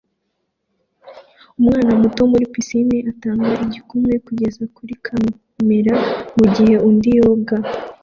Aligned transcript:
Umwana 1.59 1.91
muto 2.01 2.21
muri 2.31 2.45
pisine 2.53 2.97
atanga 3.11 3.51
igikumwe 3.65 4.13
kugeza 4.25 4.63
kuri 4.75 4.93
kamera 5.05 5.93
mugihe 6.37 6.75
undi 6.89 7.09
yoga 7.19 7.55